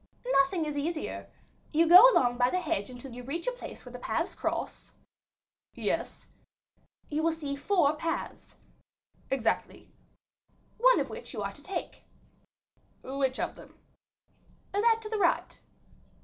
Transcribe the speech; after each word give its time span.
"Nothing 0.25 0.65
easier. 0.65 1.29
You 1.71 1.87
go 1.87 2.11
along 2.11 2.37
by 2.39 2.49
the 2.49 2.59
hedge 2.59 2.89
until 2.89 3.13
you 3.13 3.21
reach 3.21 3.45
a 3.45 3.51
place 3.51 3.85
where 3.85 3.93
the 3.93 3.99
paths 3.99 4.33
cross." 4.33 4.93
"Yes." 5.75 6.25
"You 7.09 7.21
will 7.21 7.31
see 7.31 7.55
four 7.55 7.95
paths." 7.95 8.55
"Exactly." 9.29 9.91
"One 10.79 10.99
of 10.99 11.11
which 11.11 11.33
you 11.33 11.39
will 11.41 11.51
take." 11.51 12.01
"Which 13.03 13.39
of 13.39 13.53
them?" 13.53 13.77
"That 14.73 15.01
to 15.03 15.09
the 15.09 15.19
right." 15.19 15.59